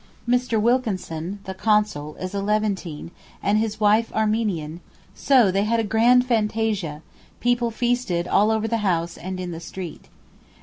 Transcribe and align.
Mr. 0.27 0.59
Wilkinson 0.59 1.37
(the 1.43 1.53
Consul) 1.53 2.15
is 2.15 2.33
a 2.33 2.41
Levantine, 2.41 3.11
and 3.43 3.59
his 3.59 3.79
wife 3.79 4.11
Armenian, 4.15 4.81
so 5.13 5.51
they 5.51 5.61
had 5.63 5.79
a 5.79 5.83
grand 5.83 6.25
fantasia; 6.25 7.03
people 7.39 7.69
feasted 7.69 8.27
all 8.27 8.49
over 8.49 8.67
the 8.67 8.77
house 8.77 9.15
and 9.15 9.39
in 9.39 9.51
the 9.51 9.59
street. 9.59 10.05